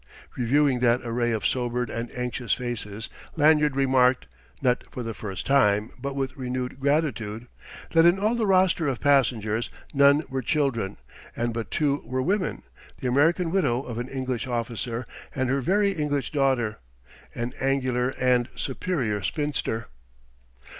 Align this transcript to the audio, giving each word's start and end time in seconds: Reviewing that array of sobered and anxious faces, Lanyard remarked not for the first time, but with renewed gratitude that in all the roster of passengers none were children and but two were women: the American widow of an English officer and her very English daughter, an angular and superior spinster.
Reviewing 0.35 0.79
that 0.79 1.01
array 1.03 1.29
of 1.31 1.45
sobered 1.45 1.91
and 1.91 2.11
anxious 2.13 2.53
faces, 2.55 3.07
Lanyard 3.35 3.75
remarked 3.75 4.25
not 4.59 4.83
for 4.89 5.03
the 5.03 5.13
first 5.13 5.45
time, 5.45 5.91
but 5.99 6.15
with 6.15 6.35
renewed 6.35 6.79
gratitude 6.79 7.45
that 7.91 8.03
in 8.07 8.17
all 8.17 8.33
the 8.33 8.47
roster 8.47 8.87
of 8.87 8.99
passengers 8.99 9.69
none 9.93 10.23
were 10.27 10.41
children 10.41 10.97
and 11.35 11.53
but 11.53 11.69
two 11.69 12.01
were 12.03 12.23
women: 12.23 12.63
the 12.97 13.05
American 13.07 13.51
widow 13.51 13.83
of 13.83 13.99
an 13.99 14.09
English 14.09 14.47
officer 14.47 15.05
and 15.35 15.49
her 15.51 15.61
very 15.61 15.91
English 15.91 16.31
daughter, 16.31 16.79
an 17.35 17.53
angular 17.59 18.09
and 18.19 18.49
superior 18.55 19.21
spinster. 19.21 19.85